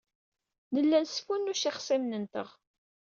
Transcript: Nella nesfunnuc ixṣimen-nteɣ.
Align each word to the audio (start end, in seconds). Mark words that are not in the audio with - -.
Nella 0.73 0.99
nesfunnuc 0.99 1.61
ixṣimen-nteɣ. 1.69 2.49